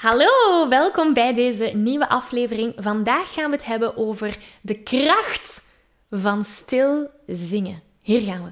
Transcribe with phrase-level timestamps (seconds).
[0.00, 2.72] Hallo, welkom bij deze nieuwe aflevering.
[2.76, 5.64] Vandaag gaan we het hebben over de kracht
[6.10, 7.82] van stil zingen.
[8.00, 8.50] Hier gaan we.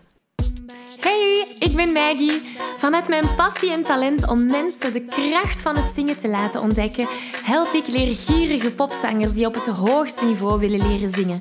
[1.00, 2.42] Hey, ik ben Maggie.
[2.76, 7.06] Vanuit mijn passie en talent om mensen de kracht van het zingen te laten ontdekken,
[7.44, 11.40] help ik leergierige popzangers die op het hoogste niveau willen leren zingen.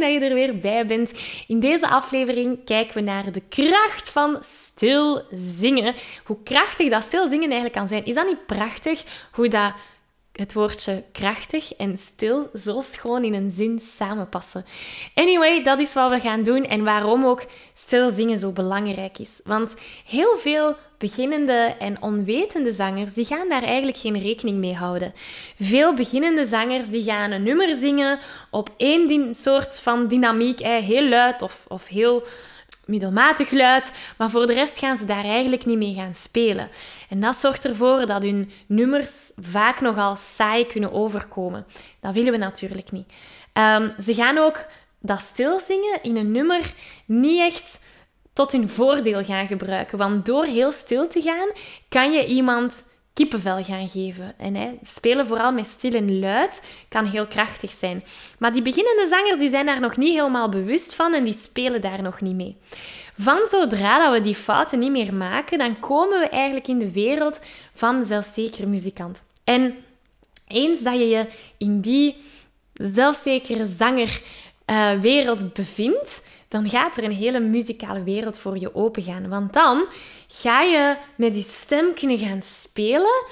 [0.00, 1.12] dat je er weer bij bent.
[1.46, 5.94] In deze aflevering kijken we naar de kracht van stil zingen.
[6.24, 8.04] Hoe krachtig dat stil zingen eigenlijk kan zijn.
[8.04, 9.04] Is dat niet prachtig?
[9.32, 9.72] Hoe dat
[10.32, 14.64] het woordje krachtig en stil zo schoon in een zin samenpassen.
[15.14, 19.40] Anyway, dat is wat we gaan doen en waarom ook stil zingen zo belangrijk is.
[19.44, 25.12] Want heel veel beginnende en onwetende zangers, die gaan daar eigenlijk geen rekening mee houden.
[25.60, 28.18] Veel beginnende zangers die gaan een nummer zingen
[28.50, 32.22] op één soort van dynamiek, heel luid of, of heel
[32.86, 36.68] middelmatig luid, maar voor de rest gaan ze daar eigenlijk niet mee gaan spelen.
[37.08, 41.66] En dat zorgt ervoor dat hun nummers vaak nogal saai kunnen overkomen.
[42.00, 43.12] Dat willen we natuurlijk niet.
[43.52, 44.64] Ehm, ze gaan ook
[45.00, 46.72] dat stilzingen in een nummer
[47.06, 47.79] niet echt
[48.40, 49.98] tot hun voordeel gaan gebruiken.
[49.98, 51.48] Want door heel stil te gaan,
[51.88, 52.84] kan je iemand
[53.14, 54.34] kippenvel gaan geven.
[54.38, 58.04] En hè, spelen vooral met stil en luid kan heel krachtig zijn.
[58.38, 61.80] Maar die beginnende zangers die zijn daar nog niet helemaal bewust van en die spelen
[61.80, 62.56] daar nog niet mee.
[63.18, 66.90] Van zodra dat we die fouten niet meer maken, dan komen we eigenlijk in de
[66.90, 67.38] wereld
[67.74, 69.22] van zelfzekere muzikant.
[69.44, 69.74] En
[70.46, 71.26] eens dat je je
[71.58, 72.16] in die
[72.72, 79.28] zelfzekere zangerwereld uh, bevindt, dan gaat er een hele muzikale wereld voor je opengaan.
[79.28, 79.86] Want dan
[80.28, 83.24] ga je met je stem kunnen gaan spelen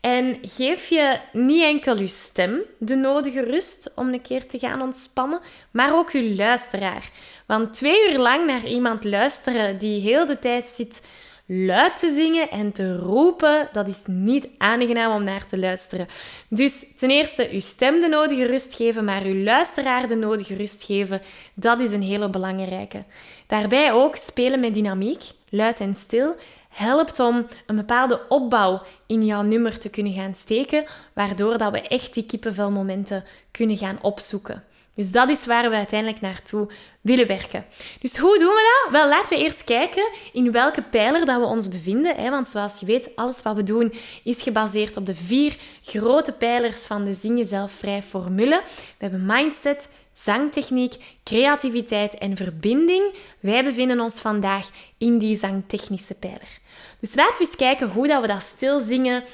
[0.00, 4.82] en geef je niet enkel je stem de nodige rust om een keer te gaan
[4.82, 7.10] ontspannen, maar ook je luisteraar.
[7.46, 11.00] Want twee uur lang naar iemand luisteren die heel de tijd zit
[11.46, 16.06] luid te zingen en te roepen, dat is niet aangenaam om naar te luisteren.
[16.48, 20.84] Dus ten eerste uw stem de nodige rust geven, maar uw luisteraar de nodige rust
[20.84, 21.22] geven,
[21.54, 23.04] dat is een hele belangrijke.
[23.46, 26.34] Daarbij ook spelen met dynamiek, luid en stil,
[26.68, 31.80] helpt om een bepaalde opbouw in jouw nummer te kunnen gaan steken, waardoor dat we
[31.80, 34.62] echt die kippenvelmomenten kunnen gaan opzoeken.
[34.96, 36.70] Dus dat is waar we uiteindelijk naartoe
[37.00, 37.64] willen werken.
[38.00, 38.92] Dus hoe doen we dat?
[38.92, 42.16] Wel, laten we eerst kijken in welke pijler dat we ons bevinden.
[42.16, 42.30] Hè?
[42.30, 43.92] Want zoals je weet, alles wat we doen
[44.24, 48.62] is gebaseerd op de vier grote pijlers van de Zing Jezelf Vrij formule.
[48.66, 53.14] We hebben mindset, zangtechniek, creativiteit en verbinding.
[53.40, 54.68] Wij bevinden ons vandaag
[54.98, 56.58] in die zangtechnische pijler.
[57.00, 59.24] Dus laten we eens kijken hoe dat we dat stilzingen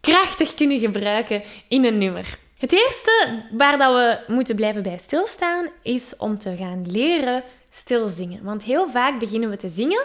[0.00, 2.38] krachtig kunnen gebruiken in een nummer.
[2.62, 8.44] Het eerste waar dat we moeten blijven bij stilstaan is om te gaan leren stilzingen.
[8.44, 10.04] Want heel vaak beginnen we te zingen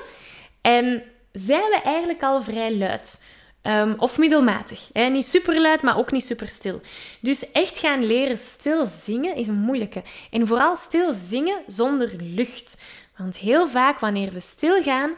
[0.61, 3.25] en zijn we eigenlijk al vrij luid.
[3.63, 4.89] Um, of middelmatig.
[4.93, 5.05] Hè?
[5.09, 6.81] Niet super luid, maar ook niet super stil.
[7.19, 10.03] Dus echt gaan leren stil zingen is een moeilijke.
[10.31, 12.81] En vooral stil zingen zonder lucht.
[13.17, 15.11] Want heel vaak wanneer we stil gaan,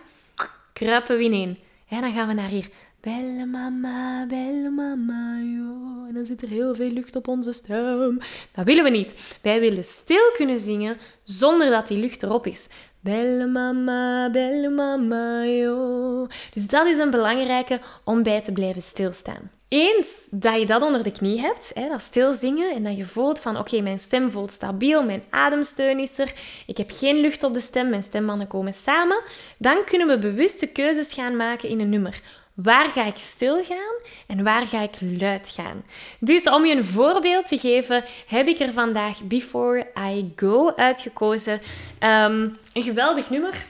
[0.74, 1.60] kruipen we ineen.
[1.86, 2.70] Ja, dan gaan we naar hier
[3.02, 6.06] Belle mama, belle mama, yo.
[6.08, 8.20] En dan zit er heel veel lucht op onze stem.
[8.52, 9.38] Dat willen we niet.
[9.42, 12.70] Wij willen stil kunnen zingen zonder dat die lucht erop is.
[13.00, 16.28] Belle mama, belle mama, yo.
[16.54, 19.52] Dus dat is een belangrijke om bij te blijven stilstaan.
[19.68, 23.40] Eens dat je dat onder de knie hebt, hè, dat stilzingen, en dat je voelt
[23.40, 26.34] van oké, mijn stem voelt stabiel, mijn ademsteun is er,
[26.68, 29.22] ik heb geen lucht op de stem, mijn stembanden komen samen,
[29.58, 32.22] dan kunnen we bewuste keuzes gaan maken in een nummer.
[32.64, 33.96] Waar ga ik stil gaan
[34.28, 35.84] en waar ga ik luid gaan?
[36.20, 41.54] Dus om je een voorbeeld te geven, heb ik er vandaag Before I Go uitgekozen.
[41.54, 43.66] Um, een geweldig nummer.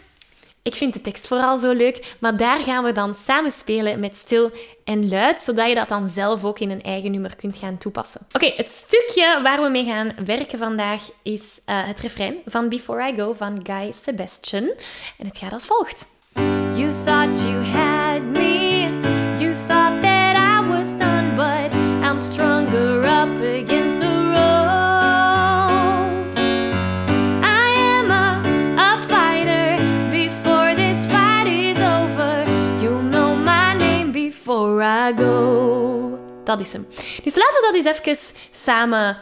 [0.62, 4.18] Ik vind de tekst vooral zo leuk, maar daar gaan we dan samen spelen met
[4.18, 4.52] stil
[4.84, 8.22] en luid, zodat je dat dan zelf ook in een eigen nummer kunt gaan toepassen.
[8.32, 13.08] Oké, het stukje waar we mee gaan werken vandaag is uh, het refrein van Before
[13.08, 14.64] I Go van Guy Sebastian.
[15.18, 16.08] En het gaat als volgt.
[16.76, 17.89] You thought you had
[35.16, 36.20] before I go.
[36.44, 36.88] Dat is hem.
[37.24, 39.18] Dus laten we dat eens even samen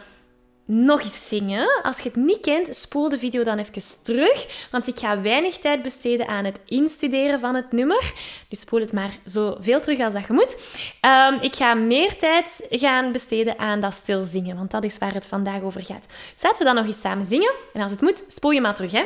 [0.64, 1.82] nog eens zingen.
[1.82, 5.58] Als je het niet kent, spoel de video dan even terug, want ik ga weinig
[5.58, 8.12] tijd besteden aan het instuderen van het nummer.
[8.48, 10.56] Dus spoel het maar zoveel terug als dat je moet.
[11.00, 15.14] Um, ik ga meer tijd gaan besteden aan dat stil zingen, want dat is waar
[15.14, 16.06] het vandaag over gaat.
[16.32, 17.52] Dus laten we dan nog eens samen zingen.
[17.72, 19.04] En als het moet, spoel je maar terug, hè.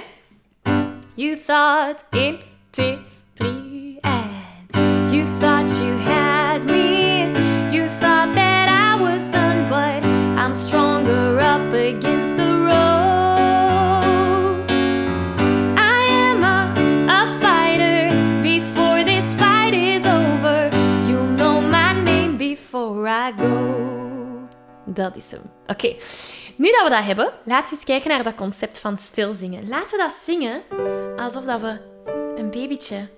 [1.15, 2.39] You thought in,
[2.71, 2.99] two,
[3.35, 6.22] three, and you thought you had
[11.97, 13.53] against the ropes.
[15.77, 16.43] I am
[17.09, 18.01] a, fighter
[18.43, 20.71] before this fight is over.
[21.07, 24.49] You'll know my name before I go.
[24.85, 25.43] Dat is hem.
[25.67, 25.97] Oké,
[26.57, 29.69] nu dat we dat hebben, laten we eens kijken naar dat concept van stilzingen.
[29.69, 30.63] Laten we dat zingen
[31.17, 31.81] alsof dat we
[32.37, 33.09] een babytje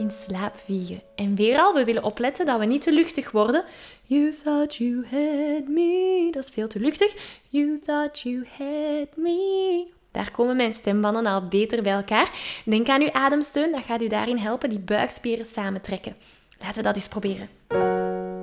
[0.00, 1.02] in slaap wiegen.
[1.14, 3.64] En weer al, we willen opletten dat we niet te luchtig worden.
[4.02, 6.28] You thought you had me.
[6.30, 7.40] Dat is veel te luchtig.
[7.48, 9.86] You thought you had me.
[10.10, 12.30] Daar komen mijn stembanden al beter bij elkaar.
[12.64, 16.16] Denk aan uw ademsteun, dat gaat u daarin helpen die buikspieren samentrekken.
[16.60, 17.48] Laten we dat eens proberen.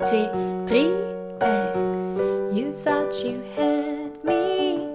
[0.04, 0.28] Twee,
[0.64, 0.90] drie,
[1.38, 1.96] en...
[2.52, 4.87] You thought you had me.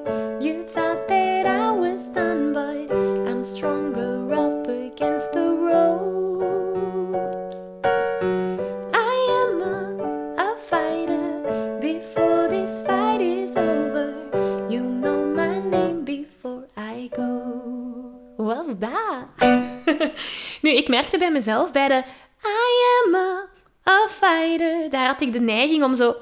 [20.96, 22.04] Merkte bij mezelf bij de
[22.46, 23.16] I am
[23.88, 24.90] a, fighter.
[24.90, 26.16] Daar had ik de neiging om zo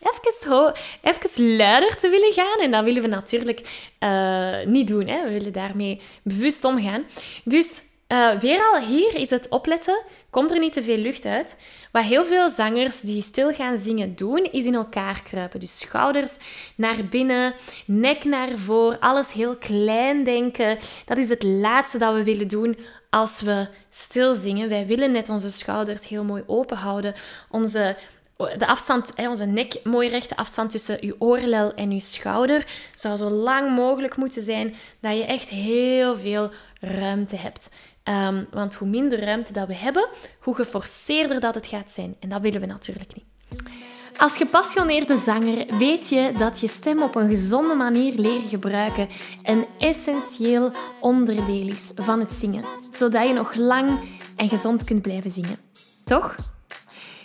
[0.00, 0.72] even, ho
[1.02, 2.58] even luider te willen gaan.
[2.58, 5.06] En dat willen we natuurlijk uh, niet doen.
[5.06, 5.24] Hè?
[5.24, 7.04] We willen daarmee bewust omgaan.
[7.44, 10.02] Dus uh, weer al hier is het opletten.
[10.30, 11.60] Komt er niet te veel lucht uit.
[11.92, 15.60] Wat heel veel zangers die stil gaan zingen doen, is in elkaar kruipen.
[15.60, 16.38] Dus schouders
[16.76, 17.54] naar binnen,
[17.86, 20.78] nek naar voren, alles heel klein denken.
[21.04, 22.78] Dat is het laatste dat we willen doen
[23.10, 24.68] als we stil zingen.
[24.68, 27.14] Wij willen net onze schouders heel mooi open houden.
[27.50, 27.96] Onze
[28.36, 33.30] de afstand, onze nek, mooi rechte afstand tussen je oorlel en je schouder zou zo
[33.30, 36.50] lang mogelijk moeten zijn dat je echt heel veel
[36.80, 37.70] ruimte hebt.
[38.04, 40.08] Um, want hoe minder ruimte dat we hebben,
[40.40, 42.16] hoe geforceerder dat het gaat zijn.
[42.20, 43.24] En dat willen we natuurlijk niet.
[44.16, 49.08] Als gepassioneerde zanger weet je dat je stem op een gezonde manier leren gebruiken
[49.42, 53.90] een essentieel onderdeel is van het zingen, zodat je nog lang
[54.36, 55.56] en gezond kunt blijven zingen.
[56.04, 56.36] Toch?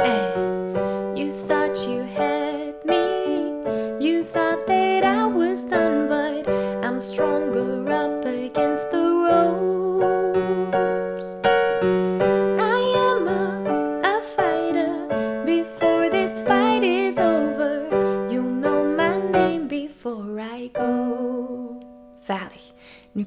[0.00, 3.52] You thought you had me.
[4.04, 6.48] You thought that I was done, but
[6.84, 7.33] I'm stronger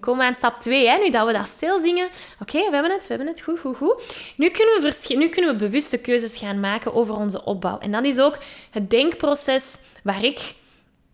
[0.08, 0.98] komen we aan stap 2, hè?
[0.98, 2.10] nu dat we dat stil zingen.
[2.42, 4.34] Oké, we hebben het, we hebben het, goed, goed, goed.
[4.36, 7.80] Nu kunnen, we nu kunnen we bewuste keuzes gaan maken over onze opbouw.
[7.80, 8.38] En dat is ook
[8.72, 10.54] het denkproces waar ik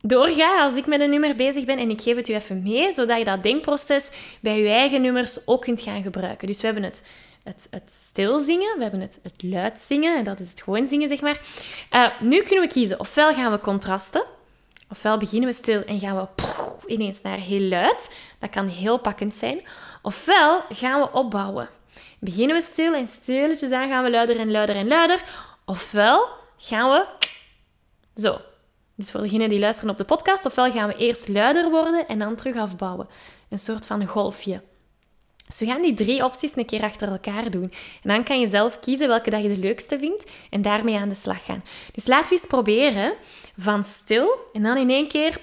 [0.01, 1.77] doorga als ik met een nummer bezig ben.
[1.77, 5.47] En ik geef het u even mee, zodat je dat denkproces bij je eigen nummers
[5.47, 6.47] ook kunt gaan gebruiken.
[6.47, 7.03] Dus we hebben het
[7.43, 10.87] het, het stil zingen, we hebben het, het luid zingen, en dat is het gewoon
[10.87, 11.41] zingen, zeg maar.
[11.91, 14.23] Uh, nu kunnen we kiezen, ofwel gaan we contrasten,
[14.93, 16.27] ofwel beginnen we stil en gaan we
[16.85, 18.15] ineens naar heel luid.
[18.39, 19.61] Dat kan heel pakkend zijn.
[20.01, 21.69] Ofwel gaan we opbouwen.
[22.19, 25.23] Beginnen we stil en stilletjes aan gaan we luider en luider en luider.
[25.65, 27.05] Ofwel gaan we
[28.21, 28.37] zo.
[28.95, 32.19] Dus voor degenen die luisteren op de podcast, ofwel gaan we eerst luider worden en
[32.19, 33.07] dan terug afbouwen.
[33.49, 34.61] Een soort van golfje.
[35.47, 37.73] Dus we gaan die drie opties een keer achter elkaar doen.
[38.03, 41.09] En dan kan je zelf kiezen welke dat je de leukste vindt en daarmee aan
[41.09, 41.63] de slag gaan.
[41.93, 43.13] Dus laten we eens proberen
[43.57, 45.37] van stil en dan in één keer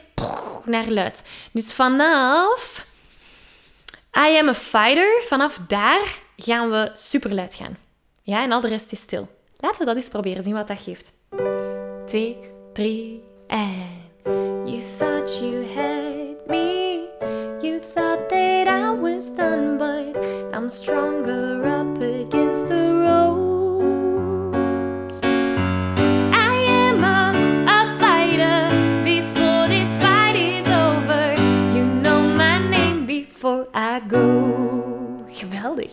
[0.65, 1.29] naar luid.
[1.53, 2.85] Dus vanaf
[4.17, 7.77] I am a fighter, vanaf daar gaan we super luid gaan.
[8.23, 9.29] Ja, en al de rest is stil.
[9.59, 11.13] Laten we dat eens proberen, zien wat dat geeft.
[12.07, 12.37] Twee,
[12.73, 14.09] drie en...
[14.65, 16.90] You thought you had me,
[19.21, 20.17] Done, but
[20.55, 22.91] I'm stronger up against the.
[26.33, 28.71] I am a, fighter
[29.05, 31.35] before this fight is over.
[31.77, 35.27] You know my name before I go.
[35.29, 35.93] Geweldig.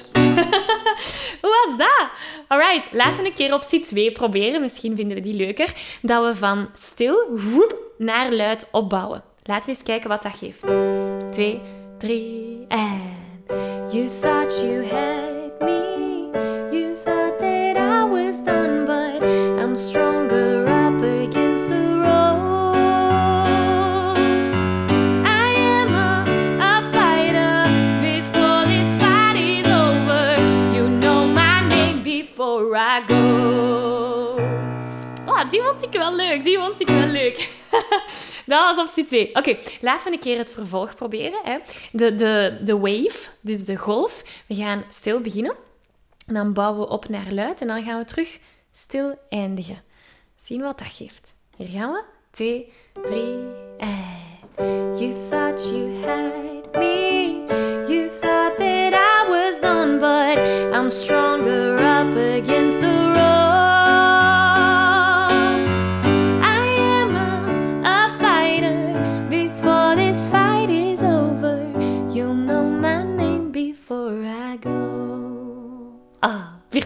[1.42, 2.10] Hoe was dat?
[2.48, 4.62] Alright, laten we een keer optie 2 proberen.
[4.62, 5.74] Misschien vinden we die leuker.
[6.02, 7.18] Dat we van stil
[7.98, 9.24] naar luid opbouwen.
[9.44, 10.66] Laten we eens kijken wat dat geeft.
[11.32, 11.62] 2,
[12.00, 13.16] 3 and
[13.92, 16.30] You thought you had me.
[16.72, 22.14] You thought that I was done, but I'm stronger up against the ropes.
[25.26, 26.26] I am a,
[26.62, 27.66] a fighter
[28.02, 30.38] before this fight is over.
[30.76, 34.38] You know my name before I go.
[35.26, 36.44] Oh, die vond ik wel leuk.
[36.44, 37.50] Die vond ik wel leuk.
[38.48, 39.36] Dat was optie 2.
[39.36, 41.40] Oké, laten we een keer het vervolg proberen.
[41.44, 41.58] Hè.
[41.92, 44.44] De, de, de wave, dus de golf.
[44.48, 45.56] We gaan stil beginnen.
[46.28, 47.62] En dan bouwen we op naar luid.
[47.62, 48.40] En dan gaan we terug
[48.72, 49.82] stil eindigen.
[50.36, 51.36] Zien wat dat geeft.
[51.58, 52.04] Hier gaan we.
[52.32, 52.74] 2,
[53.04, 53.22] 3
[53.78, 54.16] en...
[54.98, 56.57] You thought you had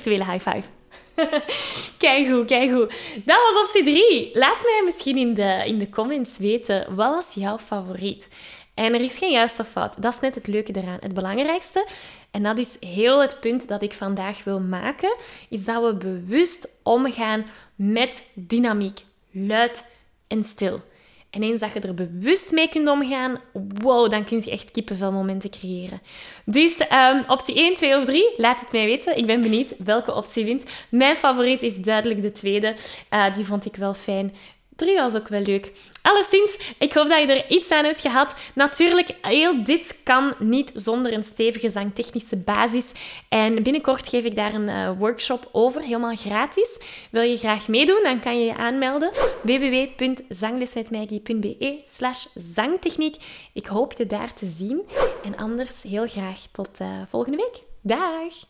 [0.02, 0.68] virtuele high five.
[1.98, 2.94] kijk goed, kijk goed.
[3.26, 4.30] Dat was optie 3.
[4.34, 8.30] Laat mij misschien in de, in de comments weten, wat was jouw favoriet?
[8.74, 10.02] En er is geen juiste fout.
[10.02, 10.98] Dat is net het leuke eraan.
[11.00, 11.88] Het belangrijkste,
[12.32, 15.16] en dat is heel het punt dat ik vandaag wil maken,
[15.50, 19.00] is dat we bewust omgaan met dynamiek.
[19.32, 19.86] Luid
[20.28, 20.82] en stil.
[21.32, 25.12] En eens dat je er bewust mee kunt omgaan, wow, dan kun je echt kippenvel
[25.12, 26.02] momenten creëren.
[26.46, 29.18] Dus um, optie 1, 2 of 3, laat het mij weten.
[29.18, 30.64] Ik ben benieuwd welke optie wint.
[30.90, 32.76] Mijn favoriet is duidelijk de tweede.
[33.14, 34.34] Uh, die vond ik wel fijn.
[34.76, 35.72] 3 was ook wel leuk.
[36.02, 38.36] Alleszins, ik hoop dat je er iets aan hebt gehad.
[38.56, 42.86] Natuurlijk, heel dit kan niet zonder een stevige zangtechnische basis.
[43.30, 46.80] En binnenkort geef ik daar een uh, workshop over, helemaal gratis.
[47.12, 49.12] Wil je graag meedoen, dan kan je je aanmelden.
[49.42, 53.16] www.zanglesmetmaggie.be slash zangtechniek.
[53.54, 54.82] Ik hoop je daar te zien.
[55.24, 57.64] En anders heel graag tot uh, volgende week.
[57.82, 58.50] Dag!